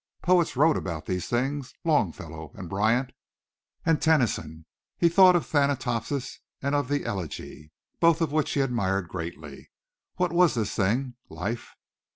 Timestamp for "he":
4.97-5.07, 8.53-8.61